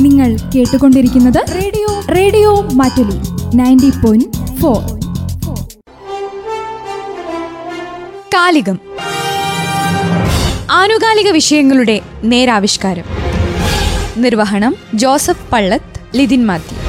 [0.00, 3.20] നിങ്ങൾ കേട്ടുകൊണ്ടിരിക്കുന്നത് radio radio Mattoli
[3.56, 4.82] ninety point four.
[8.34, 8.78] കാലികം.
[10.70, 13.04] ആനുകാലിക വിഷയങ്ങളുടെ നേരാവിഷ്കാരം.
[14.16, 16.83] നിർവഹണം ജോസഫ് പള്ളത്ത് ലിതിൻ മാത്യു.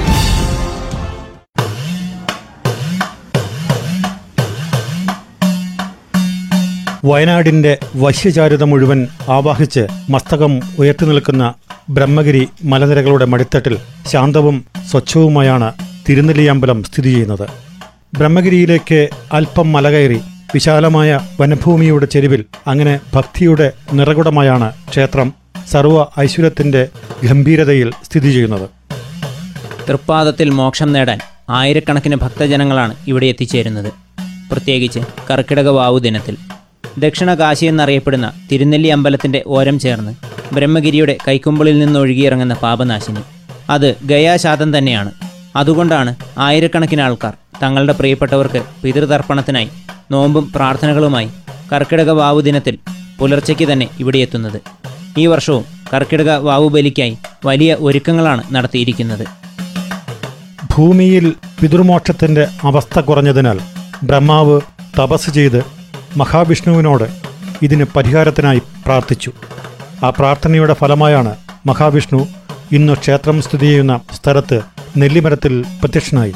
[7.07, 11.53] വയനാടിന്റെ വശ്യചാരുത മുഴുവൻ ആവാഹിച്ച് മസ്തകം ഉയർത്തി നിൽക്കുന്ന
[11.89, 13.77] ബ്രഹ്മഗിരി മലനിരകളുടെ മടിത്തട്ടിൽ
[14.07, 15.73] ശാന്തവും സ്വച്ഛവുമായാണ്
[16.09, 17.45] തിരുനെല്ലിയമ്പലം സ്ഥിതി ചെയ്യുന്നത്.
[18.17, 20.19] ബ്രഹ്മഗിരിയിലേക്ക് അല്പം മലകയറി
[20.53, 25.33] വിശാലമായ വനഭൂമിയുടെ ചെരുവിൽ അങ്ങനെ ഭക്തിയുടെ നിറകുടമായാണ് ക്ഷേത്രം
[25.71, 26.87] സർവ ഐശ്വര്യത്തിന്റെ
[27.23, 28.69] ഗംഭീരതയിൽ സ്ഥിതി ചെയ്യുന്നത്.
[29.89, 33.93] തൃപ്പാദത്തിൽ മോക്ഷം നേടാൻ ആയിരക്കണക്കിന് ഭക്തജനങ്ങളാണ് ഇവിടെ എത്തിച്ചേരുന്നത്.
[34.51, 34.99] പ്രത്യേകിച്ച്
[35.31, 36.37] കർക്കിടക വാവു ദിനത്തിൽ
[36.99, 40.11] ദക്ഷിണ കാശി എന്നറിയപ്പെടുന്ന തിരുനെല്ലി അമ്പലത്തിന്റെ ഓരം ചേർന്ന്
[40.53, 43.19] ബ്രഹ്മഗിരിയുടെ കൈക്കുമ്പിളിൽ നിന്ന് ഒഴുകിയിറങ്ങുന്ന പാപനാശിനി.
[43.69, 45.11] അത് ഗയാശാതം തന്നെയാണ്.
[45.55, 49.69] അതുകൊണ്ടാണ് ആയിരക്കണക്കിന് ആൾക്കാർ തങ്ങളുടെ പ്രിയപ്പെട്ടവർക്ക് പിതൃതർപ്പണത്തിനായി
[50.11, 51.29] നോമ്പും പ്രാർത്ഥനകളുമായി
[51.73, 52.77] കർക്കിടക വാവു ദിനത്തിൽ
[53.19, 54.61] പുലർച്ചയ്ക്ക് തന്നെ ഇവിടെ എത്തുന്നത്.
[55.17, 59.25] ഈ വർഷവും കർക്കിടക വാവു ബലിക്കായി വലിയ ഒരുക്കങ്ങളാണ് നടത്തിയിരിക്കുന്നത്.
[60.75, 63.59] ഭൂമിയിൽ പിതൃമോക്ഷത്തിന്റെ അവസ്ഥ കുറഞ്ഞതിനാൽ
[64.03, 64.61] ബ്രഹ്മാവ്
[64.99, 65.74] തപസ് ചെയ്ത്
[66.17, 67.03] മഹാവിഷ്ണുവിനോട്
[67.61, 69.31] ഇതിന് പരിഹാരത്തിനായി പ്രാർത്ഥിച്ചു.
[70.03, 71.35] ആ പ്രാർത്ഥനയുടെ ഫലമായാണ്
[71.65, 72.27] മഹാവിഷ്ണു
[72.71, 74.61] ഇന്ന് ക്ഷേത്രം സ്ഥിതി ചെയ്യുന്ന സ്ഥലത്ത്
[74.97, 76.33] നെല്ലിമരത്തിൽ പ്രത്യക്ഷനായി.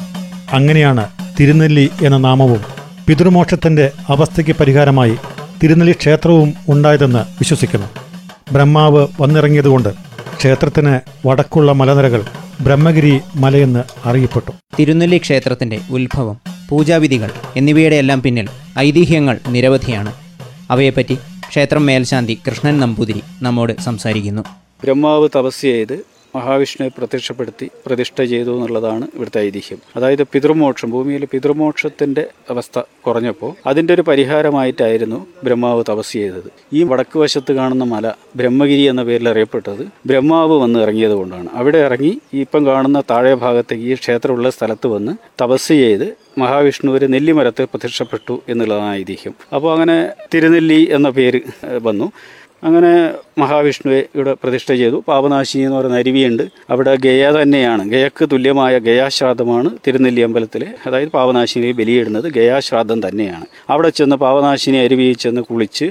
[0.52, 1.08] അങ്ങനെയാണ്
[1.40, 2.60] തിരുനെല്ലി എന്ന നാമവും
[3.08, 5.16] പിതൃമോക്ഷത്തിന്റെ അവസ്ഥയ്ക്ക് പരിഹാരമായി
[5.62, 7.86] തിരുനെല്ലി ക്ഷേത്രവും ഉണ്ടായതെന്ന് വിശ്വസിക്കുന്നു.
[8.52, 9.88] ബ്രഹ്മാവ് വന്നിറങ്ങിയതുകൊണ്ട്
[10.38, 12.24] ക്ഷേത്രത്തിന് വടക്കുള്ള മലനിരകൾ
[12.60, 14.50] ബ്രഹ്മഗിരി മലയെന്ന് അറിയപ്പെട്ടു.
[14.78, 18.48] തിരുനെല്ലി ക്ഷേത്രത്തിന്റെ ഉത്ഭവം പൂജാവിധികൾ എന്നിവയുടെ എല്ലാം പിന്നിൽ
[18.80, 20.12] ഐതിഹ്യങ്ങൾ നിരവധിയാണ്.
[20.70, 21.14] അവയെപ്പറ്റി
[21.48, 24.42] ക്ഷേത്രം മേൽശാന്തി കൃഷ്ണൻ നമ്പൂതിരി നമ്മോട് സംസാരിക്കുന്നു.
[24.82, 25.96] ബ്രഹ്മാവ് തപസ് ചെയ്ത്
[26.36, 29.78] മഹാവിഷ്ണുവെ പ്രത്യക്ഷപ്പെടുത്തി പ്രതിഷ്ഠ ചെയ്തു എന്നുള്ളതാണ് ഇവിടുത്തെ ഐതിഹ്യം.
[29.96, 36.50] അതായത് പിതൃമോക്ഷം ഭൂമിയിൽ പിതൃമോക്ഷത്തിന്റെ അവസ്ഥ കുറഞ്ഞപ്പോൾ അതിന്റെ ഒരു പരിഹാരമായിട്ടായിരുന്നു ബ്രഹ്മാവ് തപസ് ചെയ്തത്.
[36.72, 41.48] ഈ വടക്ക് വശത്ത് കാണുന്ന മല ബ്രഹ്മഗിരി എന്ന പേരിൽ അറിയപ്പെട്ടത് ബ്രഹ്മാവ് വന്ന് ഇറങ്ങിയത് കൊണ്ടാണ്.
[41.54, 45.12] അവിടെ ഇറങ്ങി ഇപ്പം കാണുന്ന താഴെ ഭാഗത്തേക്ക് ഈ ക്ഷേത്രമുള്ള സ്ഥലത്ത് വന്ന്
[45.42, 49.34] തപസ് ചെയ്ത് മഹാവിഷ്ണു ഒരു നെല്ലിമരത്ത് പ്രത്യക്ഷപ്പെട്ടു എന്നുള്ളതാണ് ഐതിഹ്യം.
[49.54, 51.40] അപ്പോൾ അങ്ങനെ തിരുനെല്ലി എന്ന പേര്
[51.82, 52.12] വന്നു.
[52.64, 55.04] അങ്ങനെ മഹാവിഷ്ണുവെ ഇവിടെ പ്രതിഷ്ഠ ചെയ്തു.
[55.08, 56.42] പാപനാശിനി എന്ന് പറയുന്ന അരുവിയുണ്ട്.
[56.70, 57.90] അവിടെ ഗയ തന്നെയാണ്.
[57.90, 60.68] ഗയക്ക് തുല്യമായ ഗയാശ്രാദ്ധമാണ് തിരുനെല്ലി അമ്പലത്തിലെ.
[60.86, 63.46] അതായത് പാപനാശിനിയെ ബലിയിടുന്നത് ഗയാശ്രാദ്ധം തന്നെയാണ്.
[63.70, 65.90] അവിടെ ചെന്ന് പാപനാശിനി അരുവിയിൽ ചെന്ന് കുളിച്ച്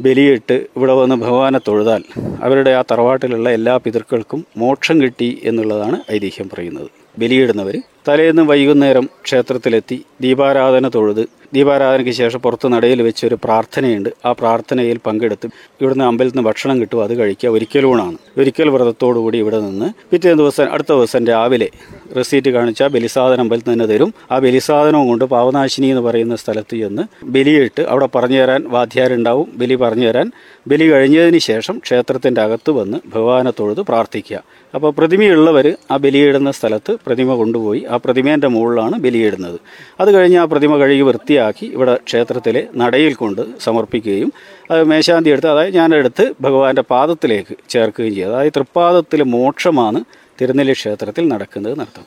[0.00, 2.02] ബലിയിട്ട് ഇവിടെ വന്ന് ഭഗവാനെ തൊഴുതാൽ
[2.42, 6.88] അവരുടെ ആ തറവാട്ടിലുള്ള എല്ലാ പിതൃക്കൾക്കും മോക്ഷം കിട്ടി എന്നുള്ളതാണ് ഐതിഹ്യം പറയുന്നത്.
[7.18, 7.76] ബലിയിടുന്നവർ
[8.08, 11.26] തലേന്ന് വൈകുന്നേരം ക്ഷേത്രത്തിലെത്തി ദീപാരാധന തൊഴുത്.
[11.54, 14.08] ദീപാരാധനയ്ക്ക് ശേഷം പുറത്ത് നടയിൽ വെച്ച് ഒരു പ്രാർത്ഥനയുണ്ട്.
[14.26, 15.48] ആ പ്രാർത്ഥനയിൽ പങ്കെടുത്ത്
[15.80, 17.04] ഇവിടുന്ന് അമ്പലത്തിൽ നിന്ന് ഭക്ഷണം കിട്ടും.
[17.04, 17.50] അത് കഴിക്കുക.
[17.50, 21.68] ഒരിക്കലൂണാണ് ഒരിക്കൽ വ്രതത്തോടുകൂടി ഇവിടെ നിന്ന് പിറ്റേ ദിവസം അടുത്ത ദിവസം രാവിലെ
[22.16, 24.14] റെസീറ്റ് കാണിച്ചാൽ ബലിസാധനം അമ്പലത്തിൽ തന്നെ തരും.
[24.30, 29.52] ആ ബലിസാധനവും കൊണ്ട് പാവനാശിനി എന്ന് പറയുന്ന സ്ഥലത്ത് ചെന്ന് ബലിയിട്ട് അവിടെ പറഞ്ഞു തരാൻ വാദ്യാരുണ്ടാവും.
[29.56, 30.32] ബലി പറഞ്ഞു തരാൻ.
[30.68, 34.42] ബലി കഴിഞ്ഞതിന് ശേഷം ക്ഷേത്രത്തിന്റെ അകത്ത് വന്ന് ഭഗവാനെ തൊഴുത് പ്രാർത്ഥിക്കുക.
[34.74, 39.58] അപ്പോൾ പ്രതിമയുള്ളവർ ആ ബലിയിടുന്ന സ്ഥലത്ത് പ്രതിമ കൊണ്ടുപോയി പ്രതിമേന്റെ മുകളിലാണ് ബലിയിടുന്നത്.
[40.00, 44.32] അത് കഴിഞ്ഞ് ആ പ്രതിമ കഴുകി വൃത്തിയാക്കി ഇവിടെ ക്ഷേത്രത്തിലെ നടയിൽ കൊണ്ട് സമർപ്പിക്കുകയും
[44.70, 50.04] അത് മേശാന്തി എടുത്ത് അതായത് ഞാനെടുത്ത് ഭഗവാന്റെ പാദത്തിലേക്ക് ചേർക്കുകയും ചെയ്യും അതായത് തൃപ്പാദത്തിൽ മോക്ഷമാണ്
[50.40, 52.06] തിരുനെല്ലി ക്ഷേത്രത്തിൽ നടക്കുന്നത് നടത്തും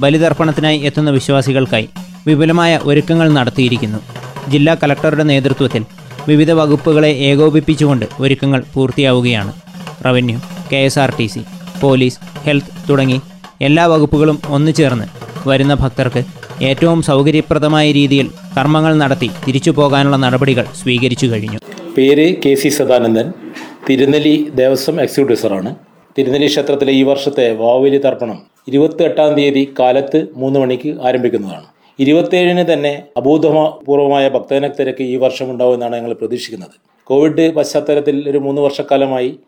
[0.00, 1.88] ബലിതർപ്പണത്തിനായി എത്തുന്ന വിശ്വാസികൾക്കായി
[2.26, 3.98] വിപുലമായ ഒരുക്കങ്ങൾ നടത്തിയിരിക്കുന്നു.
[4.48, 5.84] ജില്ലാ കലക്ടറുടെ നേതൃത്വത്തിൽ
[6.28, 9.52] വിവിധ വകുപ്പുകളെ ഏകോപിപ്പിച്ചുകൊണ്ട് ഒരുക്കങ്ങൾ പൂർത്തിയാവുകയാണ്.
[10.06, 10.38] റവന്യൂ
[10.72, 10.88] കെ
[11.82, 13.20] പോലീസ് ഹെൽത്ത് തുടങ്ങി
[13.64, 15.06] എല്ലാ വകുപ്പുകളും ഒന്നുചേർന്ന്
[15.48, 16.24] വരുന്ന ഭക്തർക്ക്
[16.64, 21.58] ഏറ്റവും സൗകര്യപ്രദമായ രീതിയിൽ കർമ്മങ്ങൾ നടത്തി തിരിച്ചു പോകാനുള്ള നടപടികൾ സ്വീകരിച്ചു കഴിഞ്ഞു.
[21.96, 23.32] പേര് കെ സി സദാനന്ദൻ.
[23.88, 25.74] തിരുനെല്ലി ദേവസ്വം എക്സിക്യൂട്ടീവറാണ്
[26.18, 28.38] തിരുനെല്ലി ക്ഷേത്രത്തിലെ ഈ വർഷത്തെ വാവലി തർപ്പണം
[28.68, 31.66] ഇരുപത്തി എട്ടാം തീയതി കാലത്ത് മൂന്ന് മണിക്ക് ആരംഭിക്കുന്നതാണ്.
[31.98, 36.76] ഇരുപത്തേഴിന് തന്നെ അഭൂതപൂർവമായ ഭക്തജനത്തിരക്ക് ഈ വർഷം ഉണ്ടാവുമെന്നാണ് ഞങ്ങൾ പ്രതീക്ഷിക്കുന്നത്.
[37.04, 39.38] കോവിഡ് പശ്ചാത്തലത്തിൽ ഒരു മൂന്ന് വർഷക്കാലമായി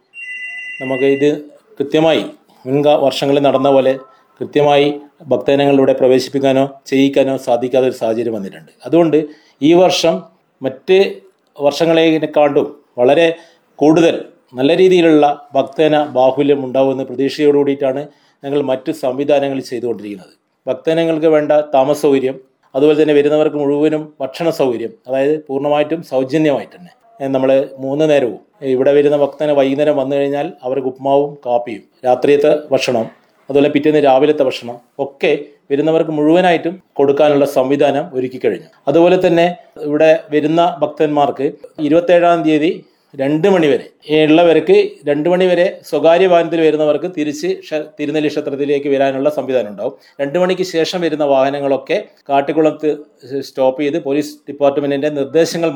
[0.83, 1.31] നമുക്ക് ഇത്
[1.79, 2.25] കൃത്യമായി
[2.67, 3.99] മുൻക വർഷങ്ങളിൽ നടന്ന പോലെ
[4.41, 4.95] കൃത്യമായി
[5.27, 8.73] ഭക്തജനങ്ങളിലൂടെ പ്രവേശിപ്പിക്കാനോ ചെയ്യിക്കാനോ സാധിക്കാത്ത ഒരു സാഹചര്യം വന്നിട്ടുണ്ട്.
[8.85, 9.27] അതുകൊണ്ട്
[9.63, 10.23] ഈ വർഷം
[10.63, 10.99] മറ്റ്
[11.61, 12.67] വർഷങ്ങളെക്കാണ്ടും
[12.99, 13.37] വളരെ
[13.77, 14.25] കൂടുതൽ
[14.55, 18.09] നല്ല രീതിയിലുള്ള ഭക്തജന ബാഹുല്യം ഉണ്ടാവുമെന്ന് പ്രതീക്ഷയോടുകൂടിയിട്ടാണ്
[18.45, 20.35] ഞങ്ങൾ മറ്റ് സംവിധാനങ്ങൾ ചെയ്തുകൊണ്ടിരിക്കുന്നത്.
[20.67, 22.41] ഭക്തജനങ്ങൾക്ക് വേണ്ട താമസ സൗകര്യം
[22.75, 26.96] അതുപോലെ തന്നെ വരുന്നവർക്ക് മുഴുവനും ഭക്ഷണ സൗകര്യം അതായത് പൂർണമായിട്ടും സൗജന്യമായിട്ട് തന്നെ.
[27.21, 28.41] നമ്മൾ മൂന്ന് നേരവും.
[28.63, 33.07] ഇവിടെ വരുന്ന ഭക്തന് വൈകുന്നേരം വന്നു കഴിഞ്ഞാൽ അവർക്ക് ഉപ്മാവും കാപ്പിയും രാത്രിയത്തെ ഭക്ഷണം
[33.51, 35.33] അതുപോലെ പിറ്റേന്ന് രാവിലത്തെ ഭക്ഷണം ഒക്കെ
[35.71, 38.69] വരുന്നവർക്ക് മുഴുവനായിട്ടും കൊടുക്കാനുള്ള സംവിധാനം ഒരുക്കി കഴിഞ്ഞു.
[38.89, 39.47] അതുപോലെ തന്നെ
[39.85, 41.47] ഇവിടെ വരുന്ന ഭക്തന്മാർക്ക്
[41.79, 42.85] ഇരുപത്തേഴാം തീയതി
[43.15, 44.77] രണ്ട് മണി വരെ ഉള്ളവർക്ക്
[45.09, 47.49] രണ്ട് മണി വരെ സ്വകാര്യ വാഹനത്തിൽ വരുന്നവർക്ക് തിരിച്ച്
[47.99, 49.95] തിരുനെല്ലി ക്ഷേത്രത്തിലേക്ക് വരാനുള്ള സംവിധാനം ഉണ്ടാവും.
[50.21, 51.99] രണ്ട് മണിക്ക് ശേഷം വരുന്ന വാഹനങ്ങളൊക്കെ
[52.31, 52.91] കാട്ടിക്കുളത്ത്
[53.49, 55.73] സ്റ്റോപ്പ് ചെയ്ത് പോലീസ് ഡിപ്പാർട്ട്മെന്റിന്റെ നിർദ്ദേശങ്ങൾ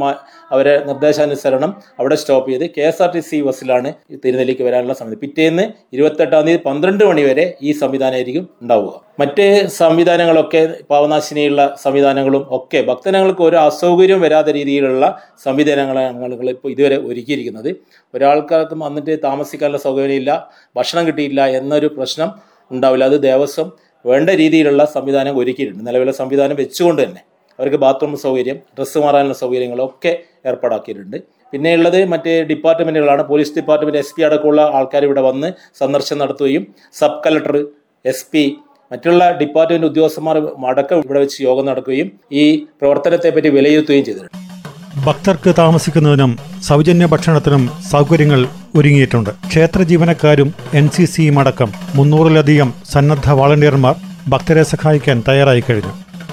[0.55, 3.91] അവരെ നിർദ്ദേശാനുസരണം അവിടെ സ്റ്റോപ്പ് ചെയ്ത് K S R T C ബസ്സിലാണ്
[4.25, 5.23] തിരുനെല്ലിക്ക് വരാനുള്ള സംവിധാനം.
[5.25, 5.65] പിറ്റേന്ന്
[5.97, 8.95] ഇരുപത്തെട്ടാം തീയതി പന്ത്രണ്ട് മണി വരെ ഈ സംവിധാനമായിരിക്കും ഉണ്ടാവുക.
[9.23, 9.47] മറ്റ്
[9.81, 10.61] സംവിധാനങ്ങളൊക്കെ
[10.91, 15.05] പാവനാശിനിയുള്ള സംവിധാനങ്ങളും ഒക്കെ ഭക്തജനങ്ങൾക്ക് ഒരു അസൗകര്യം വരാത്ത രീതിയിലുള്ള
[15.45, 17.71] സംവിധാനങ്ങളാണ് ഇപ്പോൾ ഇതുവരെ ഒരുക്കിയിരിക്കുന്നത്.
[18.21, 20.31] ഒരാൾക്കാർക്ക് വന്നിട്ട് താമസിക്കാനുള്ള സൗകര്യമില്ല
[20.79, 22.29] ഭക്ഷണം കിട്ടിയില്ല എന്നൊരു പ്രശ്നം
[22.71, 23.05] ഉണ്ടാവില്ല.
[23.11, 23.69] അത് ദേവസ്വം
[24.05, 25.83] വേണ്ട രീതിയിലുള്ള സംവിധാനം ഒരുക്കിയിട്ടുണ്ട്.
[25.89, 27.21] നിലവിലെ സംവിധാനം വെച്ചുകൊണ്ട് തന്നെ
[27.59, 30.13] അവർക്ക് ബാത്റൂം സൗകര്യം ഡ്രസ്സ് മാറാനുള്ള സൗകര്യങ്ങളൊക്കെ
[30.51, 31.17] ഏർപ്പാടാക്കിയിട്ടുണ്ട്.
[31.53, 35.49] പിന്നെയുള്ളത് മറ്റ് ഡിപ്പാർട്ട്മെന്റുകളാണ് പോലീസ് ഡിപ്പാർട്ട്മെന്റ് എസ് പി അടക്കമുള്ള ആൾക്കാർ ഇവിടെ വന്ന്
[35.81, 36.65] സന്ദർശനം നടത്തുകയും
[37.01, 37.59] സബ് കലക്ടർ
[38.05, 38.45] എസ് പി
[38.93, 40.39] മറ്റുള്ള ഡിപ്പാർട്ട്മെന്റ് ഉദ്യോഗസ്ഥന്മാർ
[40.73, 42.11] അടക്കം ഇവിടെ വെച്ച് യോഗം നടക്കുകയും
[42.43, 42.45] ഈ
[42.83, 44.50] പ്രവർത്തനത്തെ പറ്റി വിലയിരുത്തുകയും ചെയ്തിട്ടുണ്ട്.
[44.97, 49.31] ഭക്തർക്ക് താമസിക്കുന്നതിനും സൗജന്യ ഭക്ഷണത്തിനും സൗകര്യങ്ങൾ ഒരുങ്ങിയിട്ടുണ്ട്.
[49.49, 53.95] ക്ഷേത്ര ജീവനക്കാരും എൻ സി സിയും അടക്കം മുന്നൂറിലധികം സന്നദ്ധ വാളണ്ടിയർമാർ
[54.29, 55.93] ഭക്തരെ സഹായിക്കാൻ തയ്യാറായി കഴിഞ്ഞു.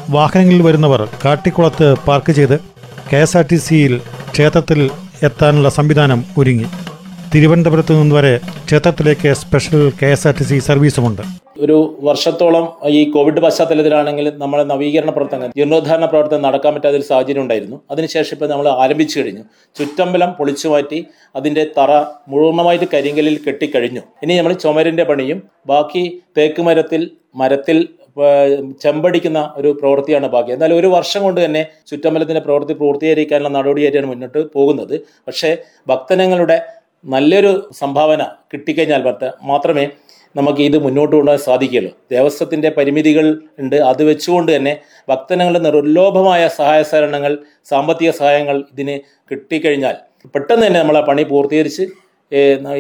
[0.09, 2.59] വാഹനങ്ങളിൽ വരുന്നവർ കാട്ടിക്കുളത്ത് പാർക്ക് ചെയ്ത്
[3.13, 4.01] കെ എസ് ആർ ടി സിയിൽ
[4.31, 4.89] ക്ഷേത്രത്തിൽ
[5.24, 6.68] എത്താനുള്ള സംവിധാനം ഒരുങ്ങി.
[7.33, 11.21] തിരുവനന്തപുരത്ത് നിന്ന് വരെ ക്ഷേത്രത്തിലേക്ക് special K S R T C സർവീസുമുണ്ട്.
[11.59, 17.81] ഒരു വർഷത്തോളം ഈ കോവിഡ് പശ്ചാത്തലത്തിലാണെങ്കിൽ നമ്മളെ നവീകരണ പ്രവർത്തനങ്ങൾ ജീർണോദ്ധാരണ പ്രവർത്തനം നടക്കാൻ പറ്റാത്ത ഒരു സാഹചര്യം ഉണ്ടായിരുന്നു.
[17.92, 19.44] അതിനുശേഷം ഇപ്പോൾ നമ്മൾ ആരംഭിച്ചു കഴിഞ്ഞു.
[19.77, 21.06] ചുറ്റമ്പലം പൊളിച്ചു മാറ്റി
[21.36, 21.92] അതിന്റെ തറ
[22.27, 24.01] മുഴുവനായിട്ട് കരിങ്കലിൽ കെട്ടിക്കഴിഞ്ഞു.
[24.24, 27.88] ഇനി നമ്മൾ ചുമരിന്റെ പണിയും ബാക്കി തേക്ക് മരത്തിൽ മരത്തിൽ
[28.81, 30.51] ചെമ്പടിക്കുന്ന ഒരു പ്രവൃത്തിയാണ് ബാക്കി.
[30.51, 35.01] എന്നാലും ഒരു വർഷം കൊണ്ട് തന്നെ ചുറ്റമ്പലത്തിന്റെ പ്രവൃത്തി പൂർത്തീകരിക്കാനുള്ള നടപടിയായിട്ടാണ് മുന്നോട്ട് പോകുന്നത്.
[35.27, 35.57] പക്ഷേ
[35.88, 36.62] ഭക്തജനങ്ങളുടെ
[37.06, 39.03] നല്ലൊരു സംഭാവന കിട്ടിക്കഴിഞ്ഞാൽ
[39.44, 39.88] മാത്രമേ
[40.38, 43.25] നമുക്ക് ഇത് മുന്നോട്ട് കൊണ്ടുപോകാൻ സാധിക്കുള്ളൂ ദേവസ്വത്തിന്റെ പരിമിതികൾ
[43.62, 43.78] ഉണ്ട്.
[43.92, 44.74] അത് വെച്ചുകൊണ്ട് തന്നെ
[45.12, 47.36] ഭക്തനങ്ങളുടെ നിർലോഭമായ സഹായ സഹകരണങ്ങൾ
[47.72, 48.98] സാമ്പത്തിക സഹായങ്ങൾ ഇതിന്
[49.31, 49.95] കിട്ടിക്കഴിഞ്ഞാൽ
[50.36, 51.86] പെട്ടെന്ന് തന്നെ നമ്മൾ ആ പണി പൂർത്തീകരിച്ച്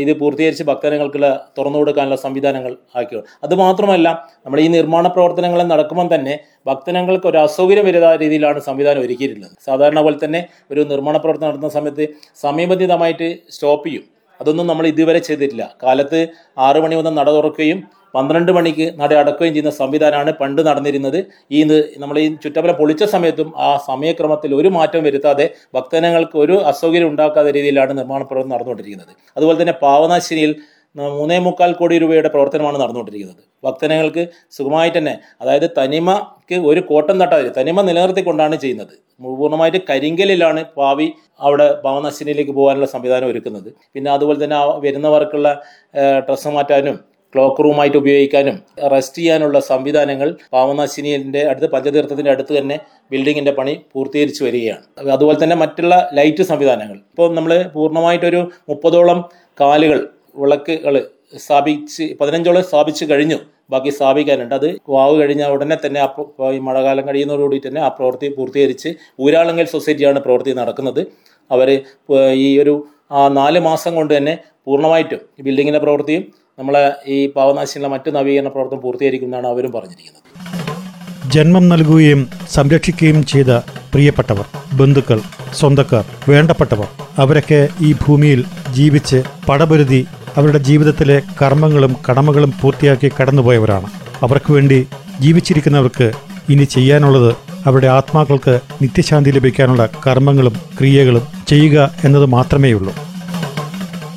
[0.01, 1.27] ഇത് പൂർത്തീകരിച്ച് ഭക്തജനങ്ങൾക്കുള്ള
[1.57, 4.07] തുറന്നു കൊടുക്കാനുള്ള സംവിധാനങ്ങൾ ആക്കി അതുമാത്രമല്ല
[4.45, 6.33] നമ്മൾ ഈ നിർമ്മാണ പ്രവർത്തനങ്ങൾ നടക്കുമ്പോൾ തന്നെ
[6.69, 9.55] ഭക്തനങ്ങൾക്ക് ഒരു അസൗകര്യം വരുന്ന രീതിയിലാണ് സംവിധാനം ഒരുക്കിയിട്ടുള്ളത്.
[9.67, 10.41] സാധാരണ പോലെ തന്നെ
[10.73, 12.07] ഒരു നിർമ്മാണ പ്രവർത്തനം നടത്തുന്ന സമയത്ത്
[12.45, 14.05] സമയബന്ധിതമായിട്ട് സ്റ്റോപ്പ് ചെയ്യും.
[14.41, 15.63] അതൊന്നും നമ്മൾ ഇതുവരെ ചെയ്തിട്ടില്ല.
[15.83, 16.19] കാലത്ത്
[16.67, 17.79] ആറു മണി മുതൽ നട തുറക്കുകയും
[18.15, 21.19] പന്ത്രണ്ട് മണിക്ക് നട അടക്കുകയും ചെയ്യുന്ന സംവിധാനമാണ് പണ്ട് നടന്നിരുന്നത്.
[21.51, 21.59] ഈ
[22.03, 25.45] നമ്മൾ ഈ ചുറ്റമ്പലം പൊളിച്ച സമയത്തും ആ സമയക്രമത്തിൽ ഒരു മാറ്റം വരുത്താതെ
[25.75, 29.13] ഭക്തജനങ്ങൾക്ക് ഒരു അസൗകര്യം ഉണ്ടാക്കാത്ത രീതിയിലാണ് നിർമ്മാണ പ്രവർത്തനം നടന്നുകൊണ്ടിരിക്കുന്നത്.
[29.37, 30.53] അതുപോലെ തന്നെ പാവനാശിനിയിൽ
[30.95, 33.43] മൂന്നേ മുക്കാൽ കോടി രൂപയുടെ പ്രവർത്തനമാണ് നടന്നുകൊണ്ടിരിക്കുന്നത്.
[33.65, 34.23] ഭക്തജനങ്ങൾക്ക്
[34.57, 38.93] സുഖമായിട്ട് തന്നെ അതായത് തനിമയ്ക്ക് ഒരു കോട്ടം തട്ടാതെ തനിമ നിലനിർത്തിക്കൊണ്ടാണ് ചെയ്യുന്നത്.
[39.39, 41.07] പൂർണമായിട്ട് കരിങ്കലിലാണ് പാവി
[41.39, 43.69] അവിടെ ഭവനശിനിയിലേക്ക് പോകാനുള്ള സംവിധാനം ഒരുക്കുന്നത്.
[43.93, 45.49] പിന്നെ അതുപോലെ തന്നെ വരുന്നവർക്കുള്ള
[46.27, 46.97] ഡ്രസ്സ് മാറ്റാനും
[47.33, 48.57] ക്ലോക്ക് റൂമായിട്ട് ഉപയോഗിക്കാനും
[48.93, 52.77] റെസ്റ്റ് ചെയ്യാനുള്ള സംവിധാനങ്ങൾ പാവനാശിനിയുടെ അടുത്ത് പഞ്ചതീർത്ഥത്തിന്റെ അടുത്ത് തന്നെ
[53.11, 54.83] ബിൽഡിങ്ങിന്റെ പണി പൂർത്തീകരിച്ചു വരികയാണ്.
[55.15, 56.97] അതുപോലെ തന്നെ മറ്റുള്ള ലൈറ്റ് സംവിധാനങ്ങൾ.
[57.11, 59.21] ഇപ്പോൾ നമ്മൾ പൂർണമായിട്ടൊരു മുപ്പതോളം
[59.61, 60.09] കാലുകൾ
[60.39, 60.95] വിളക്കുകൾ
[61.43, 63.37] സ്ഥാപിച്ച് പതിനഞ്ചോളം സ്ഥാപിച്ചു കഴിഞ്ഞു.
[63.71, 64.55] ബാക്കി സ്ഥാപിക്കാനുണ്ട്.
[64.55, 66.01] അത് വാവ് കഴിഞ്ഞ ഉടനെ തന്നെ
[66.55, 68.89] ഈ മഴക്കാലം കഴിയുന്നതോടുകൂടി തന്നെ ആ പ്രവൃത്തി പൂർത്തീകരിച്ച്
[69.19, 71.01] ഊരാളങ്ങൽ സൊസൈറ്റിയാണ് പ്രവൃത്തി നടക്കുന്നത്.
[71.51, 71.69] അവർ
[72.33, 72.75] ഈ ഒരു
[73.11, 76.23] ആ നാല് മാസം കൊണ്ട് തന്നെ പൂർണമായിട്ടും ഈ ബിൽഡിങ്ങിന്റെ പ്രവൃത്തിയും
[76.59, 80.23] നമ്മളെ ഈ പാവനാശിനുള്ള മറ്റു നവീകരണ പ്രവർത്തനം പൂർത്തീകരിക്കുന്നതാണ് അവരും പറഞ്ഞിരിക്കുന്നത്.
[81.33, 83.51] ജന്മം നൽകുകയും സംരക്ഷിക്കുകയും ചെയ്ത
[83.93, 84.45] പ്രിയപ്പെട്ടവർ
[84.79, 85.19] ബന്ധുക്കൾ
[85.53, 86.87] സ്വന്തക്കാർ വേണ്ടപ്പെട്ടവർ
[87.17, 88.43] അവരൊക്കെ ഈ ഭൂമിയിൽ
[88.77, 90.01] ജീവിച്ച് പടപൊരുതി
[90.37, 93.87] അവരുടെ ജീവിതത്തിലെ കർമ്മങ്ങളും കടമകളും പൂർത്തിയാക്കി കടന്നുപോയവരാണ്.
[94.23, 94.87] അവർക്ക് വേണ്ടി
[95.19, 96.11] ജീവിച്ചിരിക്കുന്നവർക്ക്
[96.49, 97.35] ഇനി ചെയ്യാനുള്ളത്
[97.65, 102.95] അവരുടെ ആത്മാക്കൾക്ക് നിത്യശാന്തി ലഭിക്കാനുള്ള കർമ്മങ്ങളും ക്രിയകളും ചെയ്യുക എന്നത് മാത്രമേയുള്ളൂ.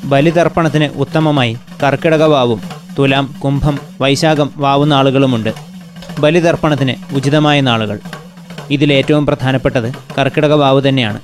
[0.05, 2.61] ബലിതർപ്പണത്തിന് ഉത്തമമായി കർക്കിടക വാവും
[2.99, 5.53] തുലാം കുംഭം വൈശാഖം വാവുന്ന ആളുകളുമുണ്ട്.
[6.19, 7.99] ബലിതർപ്പണത്തിന് ഉചിതമായ നാളുകൾ.
[8.69, 11.19] ഇതിലേറ്റവും പ്രധാനപ്പെട്ടത് കർക്കിടക വാവ് തന്നെയാണ്.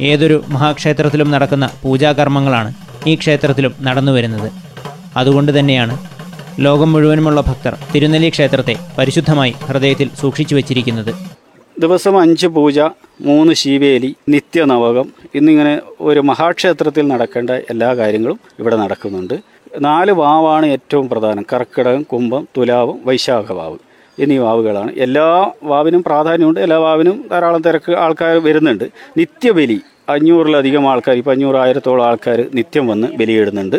[0.00, 2.74] ഏതൊരു മഹാക്ഷേത്രത്തിലും നടക്കുന്ന പൂജാകർമ്മങ്ങളാണ്
[3.06, 4.52] ഈ ക്ഷേത്രത്തിലും നടന്നുവരുന്നത്
[5.16, 5.94] അതുകൊണ്ട് തന്നെയാണ്
[6.60, 11.14] ലോകം മുഴുവനുമുള്ള ഭക്തർ തിരുനെല്ലി ക്ഷേത്രത്തെ പരിശുദ്ധമായി ഹൃദയത്തിൽ സൂക്ഷിച്ചു വച്ചിരിക്കുന്നത്.
[11.78, 12.80] ദിവസം അഞ്ച് പൂജ
[13.20, 19.34] മൂന്ന് ശീവേലി നിത്യനവകം എന്നിങ്ങനെ ഒരു മഹാക്ഷേത്രത്തിൽ നടക്കേണ്ട എല്ലാ കാര്യങ്ങളും ഇവിടെ നടക്കുന്നുണ്ട്.
[19.80, 21.46] നാല് വാവാണ് ഏറ്റവും പ്രധാനം.
[21.52, 23.78] കർക്കിടകം കുംഭം തുലാവും വൈശാഖ വാവ്
[24.18, 24.92] എന്നീ വാവുകളാണ്.
[24.96, 26.60] എല്ലാ വാവിനും പ്രാധാന്യമുണ്ട്.
[26.60, 28.84] എല്ലാ വാവിനും ധാരാളം തിരക്ക് ആൾക്കാർ വരുന്നുണ്ട്.
[29.16, 33.76] നിത്യബലി അഞ്ഞൂറിലധികം ആൾക്കാർ ഇപ്പോൾ അഞ്ഞൂറ് ആയിരത്തോളം ആൾക്കാർ നിത്യം വന്ന് ബലിയിടുന്നുണ്ട്.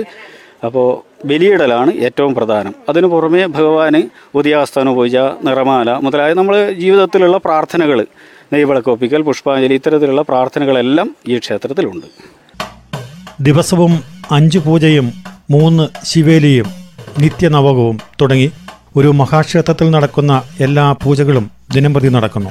[0.65, 0.87] അപ്പോൾ
[1.27, 2.75] ബലിയിടലാണ് ഏറ്റവും പ്രധാനം.
[2.89, 4.01] അതിനു പുറമെ ഭഗവാന്
[4.35, 8.05] ഉദയാസ്ഥാന പൂജ നിറമാല മുതലായ നമ്മൾ ജീവിതത്തിലുള്ള പ്രാർത്ഥനകൾ
[8.53, 12.07] നെയ്വിളക്കൊപ്പിക്കൽ പുഷ്പാഞ്ജലി ഇത്തരത്തിലുള്ള പ്രാർത്ഥനകളെല്ലാം ഈ ക്ഷേത്രത്തിലുണ്ട്.
[13.41, 15.13] ദിവസവും അഞ്ച് പൂജയും
[15.51, 16.67] മൂന്ന് ശിവേലിയും
[17.19, 18.51] നിത്യനവകവും തുടങ്ങി
[18.95, 22.49] ഒരു മഹാക്ഷേത്രത്തിൽ നടക്കുന്ന എല്ലാ പൂജകളും ദിനംപ്രതി നടക്കുന്നു.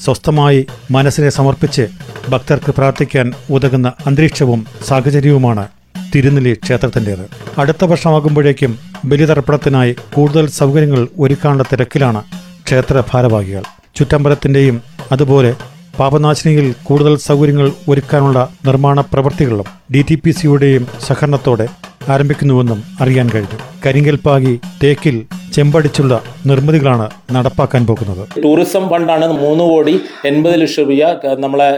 [0.00, 1.88] സ്വസ്ഥമായി മനസ്സിനെ സമർപ്പിച്ച്
[2.28, 5.68] ഭക്തർക്ക് പ്രാർത്ഥിക്കാൻ ഉതകുന്ന അന്തരീക്ഷവും സാഹചര്യവുമാണ്
[6.14, 7.24] തിരുനെല്ലി ക്ഷേത്രത്തിന്റേത്.
[7.58, 12.22] അടുത്ത വർഷമാകുമ്പോഴേക്കും ബലിതർപ്പണത്തിനായി കൂടുതൽ സൗകര്യങ്ങൾ ഒരുക്കാനുള്ള തിരക്കിലാണ്
[12.66, 13.62] ക്ഷേത്ര ഭാരവാഹികൾ.
[13.96, 14.82] ചുറ്റമ്പലത്തിന്റെയും
[15.12, 15.54] അതുപോലെ
[15.98, 21.66] പാപനാശിനിയിൽ കൂടുതൽ സൗകര്യങ്ങൾ ഒരുക്കാനുള്ള നിർമ്മാണ പ്രവൃത്തികളും ഡി ടി പി സിയുടെയും സഹകരണത്തോടെ
[22.12, 23.58] ആരംഭിക്കുന്നുവെന്നും അറിയാൻ കഴിഞ്ഞു.
[23.86, 25.16] കരിങ്കൽപ്പാകി തേക്കിൽ
[25.54, 28.22] ചെമ്പടിച്ചുള്ള നിർമ്മിതികളാണ് നടപ്പാക്കാൻ പോകുന്നത്.
[28.44, 29.94] ടൂറിസം ഫണ്ടാണ് മൂന്ന് കോടി
[30.30, 31.68] എൺപത് ലക്ഷം രൂപ നമ്മളെ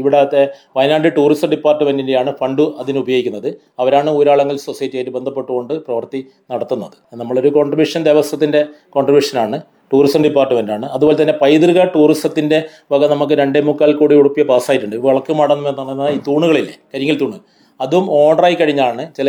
[0.00, 0.42] ഇവിടത്തെ
[0.76, 3.48] വയനാട് ടൂറിസം ഡിപ്പാർട്ട്മെന്റിന്റെയാണ് ഫണ്ട് അതിന് ഉപയോഗിക്കുന്നത്
[3.78, 6.96] അവരാണ് ഊരാളങ്ങൾ സൊസൈറ്റിയായിട്ട് ബന്ധപ്പെട്ടുകൊണ്ട് പ്രവൃത്തി നടത്തുന്നത്.
[7.20, 9.58] നമ്മളൊരു കോൺട്രിബ്യൂഷൻ ദേവസ്വത്തിന്റെ കോൺട്രിബ്യൂഷനാണ്
[9.92, 12.58] ടൂറിസം ഡിപ്പാർട്ട്മെന്റാണ് അതുപോലെ തന്നെ പൈതൃക ടൂറിസത്തിന്റെ
[12.92, 14.96] വക നമുക്ക് രണ്ടേ മുക്കാൽ കോടി ഉടുപ്പിയ പാസ്സായിട്ടുണ്ട്.
[14.96, 17.38] വിളക്ക് മടം എന്ന് പറഞ്ഞാൽ ഈ തൂണുകളില്ലേ കരിങ്കൽ തൂണ്.
[17.80, 19.02] അതും ഓർഡറായി കഴിഞ്ഞാണ്.
[19.16, 19.28] ചില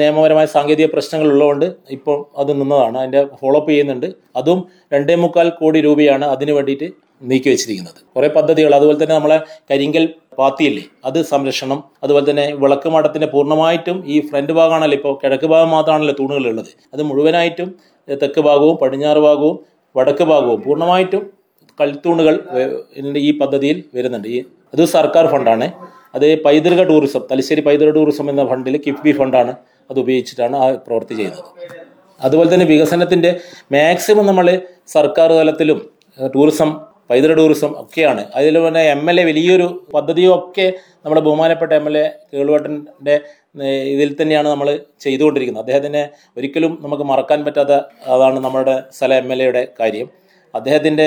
[0.00, 1.66] നിയമപരമായ സാങ്കേതിക പ്രശ്നങ്ങൾ ഉള്ളതുകൊണ്ട്
[1.96, 2.96] ഇപ്പോൾ അത് നിന്നതാണ്.
[2.98, 4.08] അതിന്റെ ഫോളോ അപ്പ് ചെയ്യുന്നുണ്ട്.
[4.36, 4.60] അതും
[4.92, 6.88] രണ്ടേ മുക്കാൽ കോടി രൂപയാണ് അതിന് വേണ്ടിയിട്ട്
[7.30, 8.00] നീക്കി വെച്ചിരിക്കുന്നത്.
[8.16, 8.74] കുറേ പദ്ധതികൾ.
[8.74, 9.38] അതുപോലെ തന്നെ നമ്മളെ
[9.70, 10.04] കരിങ്കൽ
[10.38, 10.82] പാത്തിയില്ലേ?
[11.04, 11.78] അത് സംരക്ഷണം.
[12.02, 17.70] അതുപോലെ തന്നെ വിളക്ക് മഠത്തിന്റെ പൂർണമായിട്ടും ഈ ഫ്രണ്ട് ഭാഗമാണല്ലോ ഇപ്പോൾ കിഴക്ക് ഭാഗം മാത്രമാണല്ലോ തൂണുകളുള്ളത് അത് മുഴുവനായിട്ടും
[18.22, 19.58] തെക്ക് ഭാഗവും പടിഞ്ഞാറ് ഭാഗവും
[19.96, 21.22] വടക്ക് ഭാഗവും പൂർണമായിട്ടും
[21.80, 22.34] കൽത്തൂണുകൾ
[23.16, 24.28] ഈ പദ്ധതിയിൽ വരുന്നുണ്ട്.
[24.28, 24.38] ഈ
[24.74, 25.66] അത് സർക്കാർ ഫണ്ടാണ്
[26.14, 29.52] അത് പൈതൃക ടൂറിസം തലശ്ശേരി പൈതൃക ടൂറിസം എന്ന ഫണ്ടിൽ കിഫ്ബി ഫണ്ടാണ്
[29.90, 31.48] അത് ഉപയോഗിച്ചിട്ടാണ് ആ പ്രവൃത്തി ചെയ്യുന്നത്.
[32.20, 33.30] അതുപോലെ തന്നെ വികസനത്തിന്റെ
[33.74, 34.46] മാക്സിമം നമ്മൾ
[34.96, 35.80] സർക്കാർ തലത്തിലും
[36.36, 36.70] ടൂറിസം
[37.10, 38.22] പൈതൃക ടൂറിസം ഒക്കെയാണ്.
[38.38, 40.66] അതിൽ പിന്നെ എം എൽ എ വലിയൊരു പദ്ധതിയൊക്കെ
[41.04, 43.14] നമ്മുടെ ബഹുമാനപ്പെട്ട എം എൽ എ കേളുവട്ടന്റെ
[43.92, 44.68] ഇതിൽ തന്നെയാണ് നമ്മൾ
[45.04, 45.62] ചെയ്തുകൊണ്ടിരിക്കുന്നത്.
[45.64, 46.02] അദ്ദേഹത്തിനെ
[46.38, 47.76] ഒരിക്കലും നമുക്ക് മറക്കാൻ പറ്റാത്ത
[48.14, 50.08] അതാണ് നമ്മുടെ സ്ഥല എം എൽ എയുടെ കാര്യം.
[50.54, 51.06] അദ്ദേഹത്തിന്റെ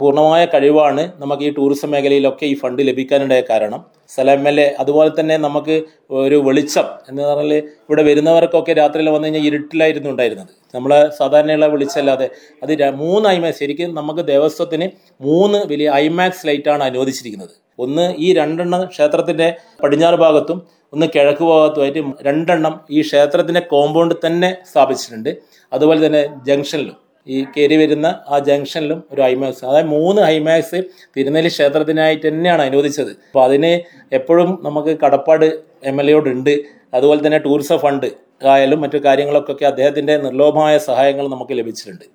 [0.00, 3.80] പൂർണമായ കഴിവാണ് നമുക്ക് ഈ ടൂറിസം മേഖലയിലൊക്കെ ഈ ഫണ്ട് ലഭിക്കാനുണ്ടായ കാരണം.
[4.12, 9.26] സ്ഥല എം എൽ എ അതുപോലെ തന്നെ നമുക്ക് ഒരു വെളിച്ചം എന്ന് പറഞ്ഞാൽ ഇവിടെ വരുന്നവർക്കൊക്കെ രാത്രിയിൽ വന്നു
[9.26, 10.48] കഴിഞ്ഞാൽ ഇരുട്ടിലായിരുന്നു ഉണ്ടായിരുന്നത്.
[10.74, 12.28] നമ്മളെ സാധാരണയുള്ള വെളിച്ചമല്ലാതെ
[12.62, 14.88] അത് മൂന്നായ്മ ശരിക്കും നമുക്ക് ദേവസ്വത്തിന്
[15.20, 17.54] മൂന്ന് വലിയ ഐമാക്സ് ലൈറ്റാണ് അനുവദിച്ചിരിക്കുന്നത്.
[17.78, 25.30] ഒന്ന് ഈ രണ്ടെണ്ണം ക്ഷേത്രത്തിന്റെ പടിഞ്ഞാറ് ഭാഗത്തും ഒന്ന് കിഴക്ക് ഭാഗത്തുമായിട്ട് രണ്ടെണ്ണം ഈ ക്ഷേത്രത്തിന്റെ കോമ്പൗണ്ട് തന്നെ സ്ഥാപിച്ചിട്ടുണ്ട്.
[25.72, 27.09] അതുപോലെ തന്നെ ജംഗ്ഷനിലും.
[27.26, 30.78] ഈ കയറി വരുന്ന ആ ജംഗ്ഷനിലും ഒരു ഹൈമാക്സ് അതായത് മൂന്ന് ഹൈമാക്സ്
[31.16, 33.10] തിരുനെല്ലി ക്ഷേത്രത്തിനായിട്ട് തന്നെയാണ് അനുവദിച്ചത്.
[33.10, 33.72] അപ്പോൾ അതിന്
[34.18, 35.46] എപ്പോഴും നമുക്ക് കടപ്പാട്
[35.90, 36.54] എം എൽ എയോടുണ്ട്.
[36.94, 38.08] അതുപോലെ തന്നെ ടൂറിസം ഫണ്ട്
[38.52, 42.06] ആയാലും മറ്റു കാര്യങ്ങളൊക്കെ അദ്ദേഹത്തിന്റെ നിർലോഭമായ സഹായങ്ങൾ നമുക്ക് ലഭിച്ചിട്ടുണ്ട്.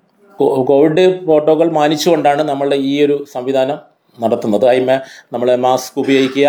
[0.69, 3.77] കോവിഡ് പ്രോട്ടോകോൾ മാനിച്ചുകൊണ്ടാണ് നമ്മളുടെ ഈ ഒരു സംവിധാനം
[4.17, 4.65] നടത്തുന്നത്.
[4.71, 4.91] അതിമ
[5.33, 6.47] നമ്മൾ മാസ്ക് ഉപയോഗിക്കുക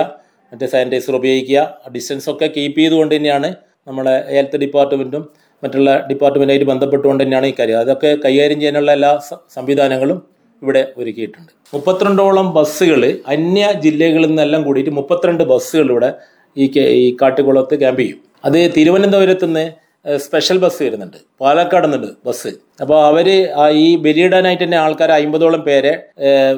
[0.52, 1.60] മറ്റേ സാനിറ്റൈസർ ഉപയോഗിക്കുക
[1.94, 3.48] ഡിസ്റ്റൻസ് ഒക്കെ കീപ്പ് ചെയ്തുകൊണ്ട് തന്നെയാണ്
[3.88, 5.22] നമ്മുടെ ഹെൽത്ത് ഡിപ്പാർട്ട്മെന്റും
[5.62, 7.78] മറ്റുള്ള ഡിപ്പാർട്ട്മെന്റായിട്ട് ബന്ധപ്പെട്ടുകൊണ്ട് തന്നെയാണ് ഈ കാര്യം.
[7.84, 9.12] അതൊക്കെ കൈകാര്യം ചെയ്യാനുള്ള എല്ലാ
[9.56, 10.18] സംവിധാനങ്ങളും
[10.62, 11.50] ഇവിടെ ഒരുക്കിയിട്ടുണ്ട്.
[11.76, 13.02] മുപ്പത്തിരണ്ടോളം ബസ്സുകൾ
[13.34, 16.10] അന്യ ജില്ലകളിൽ നിന്നെല്ലാം കൂടിയിട്ട് മുപ്പത്തിരണ്ട് ബസ്സുകൾ ഇവിടെ
[16.56, 16.66] ഈ
[17.00, 18.20] ഈ കാട്ടുകുളത്ത് ക്യാമ്പ് ചെയ്യും.
[18.46, 19.66] അത് തിരുവനന്തപുരത്ത് നിന്ന്
[20.24, 21.16] സ്പെഷ്യൽ ബസ് വരുന്നുണ്ട്.
[21.40, 22.50] പാലക്കാട് നിന്നുണ്ട് ബസ്
[22.82, 23.28] അപ്പോൾ അവർ
[23.84, 25.92] ഈ ബലിയിടാനായിട്ട് തന്നെ ആൾക്കാർ അമ്പതോളം പേരെ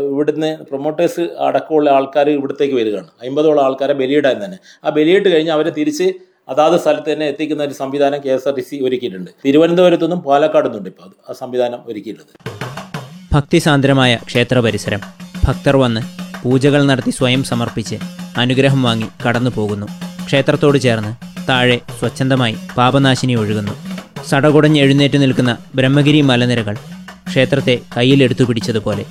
[0.09, 3.11] ഇവിടുന്ന് പ്രൊമോട്ടേഴ്സ് അടക്കമുള്ള ആൾക്കാർ ഇവിടത്തേക്ക് വരികയാണ്.
[3.29, 4.59] അമ്പതോളം ആൾക്കാരെ ബലിയിടാൻ തന്നെ.
[4.85, 6.09] ആ ബലിയിട്ട് കഴിഞ്ഞ് അവരെ തിരിച്ച്
[6.53, 9.31] അതാത് സ്ഥലത്ത് തന്നെ എത്തിക്കുന്ന ഒരു സംവിധാനം K S R T C ഒരുക്കിയിട്ടുണ്ട്.
[9.45, 12.33] തിരുവനന്തപുരത്തു നിന്നും പാലക്കാട് നിന്നുണ്ട് ഇപ്പോൾ അത് ആ സംവിധാനം ഒരുക്കിയിട്ടുള്ളത്.
[13.33, 15.01] ഭക്തിസാന്ദ്രമായ ക്ഷേത്ര പരിസരം.
[15.47, 16.03] ഭക്തർ വന്ന്
[16.45, 17.97] പൂജകൾ നടത്തി സ്വയം സമർപ്പിച്ച്
[18.43, 19.87] അനുഗ്രഹം വാങ്ങി കടന്നു പോകുന്നു.
[20.27, 21.13] ക്ഷേത്രത്തോട് ചേർന്ന്
[21.49, 23.75] താഴെ സ്വച്ഛന്തമായി പാപനാശിനി ഒഴുകുന്നു.
[24.31, 26.75] സടകുടഞ്ഞ് എഴുന്നേറ്റ് നിൽക്കുന്ന ബ്രഹ്മഗിരി മലനിരകൾ
[27.31, 29.05] ക്ഷേത്രത്തെ കയ്യിലെടുത്തു പിടിച്ചതുപോലെ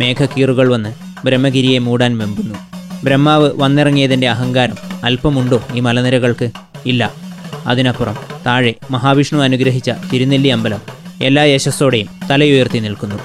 [0.00, 0.90] മേഘക്കീറുകൾ വന്ന്
[1.26, 2.56] ബ്രഹ്മഗിരിയെ മൂടാൻ വെമ്പുന്നു.
[3.04, 6.50] ബ്രഹ്മാവ് വന്നിറങ്ങിയതിന്റെ അഹങ്കാരം അല്പമുണ്ടോ ഈ മലനിരകൾക്ക്?
[6.86, 7.12] ഇല്ല.
[7.66, 8.16] അതിനപ്പുറം
[8.46, 10.80] താഴെ മഹാവിഷ്ണു അനുഗ്രഹിച്ച തിരുനെല്ലി അമ്പലം
[11.22, 13.16] എല്ലാ യശസ്സോടെയും തലയുയർത്തി നിൽക്കുന്നു.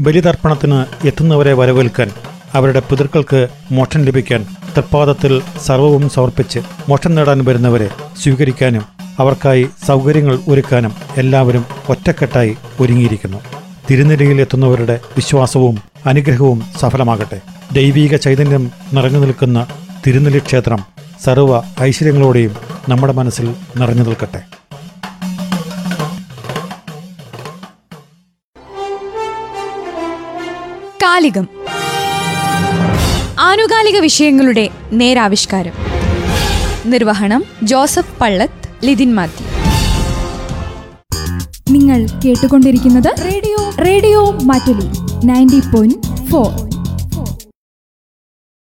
[0.00, 2.10] ബലിതർപ്പണത്തിന് എത്തുന്നവരെ വരവേൽക്കാൻ
[2.54, 7.90] അവരുടെ പിതൃക്കൾക്ക് മോക്ഷം ലഭിക്കാൻ തൃപ്പാദത്തിൽ സർവവും സമർപ്പിച്ച് മോക്ഷം നേടാൻ വരുന്നവരെ
[8.22, 8.84] സ്വീകരിക്കാനും
[9.18, 13.40] അവർക്കായി സൗകര്യങ്ങൾ ഒരുക്കാനും എല്ലാവരും ഒറ്റക്കെട്ടായി ഒരുങ്ങിയിരിക്കുന്നു.
[13.90, 17.40] തിരുനെല്ലിയിൽ എത്തുന്നവരുടെ വിശ്വാസവും അനുഗ്രഹവും സഫലമാകട്ടെ.
[17.72, 19.66] ദൈവീക ചൈതന്യം നിറഞ്ഞു നിൽക്കുന്ന
[20.06, 20.84] തിരുനെല്ലി ക്ഷേത്രം
[21.24, 22.56] സർവ ഐശ്വര്യങ്ങളോടെയും
[22.88, 24.42] നമ്മുടെ മനസ്സിൽ നിറഞ്ഞു നിൽക്കട്ടെ.
[31.02, 31.48] കാലികം.
[33.40, 35.72] ആനുകാലിക വിഷയങ്ങളുടെ നേരാവിഷ്കാരം.
[36.86, 39.46] നിർവഹണം ജോസഫ് പള്ളത്ത് ലിതിൻ മാത്യു.
[41.72, 43.70] നിങ്ങൾ കേട്ടുകൊണ്ടിരിക്കുന്നത് radio.
[43.84, 44.88] Radio Mattoli
[45.26, 46.65] ninety point four.